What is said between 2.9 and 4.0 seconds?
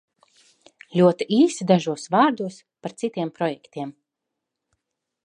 citiem projektiem.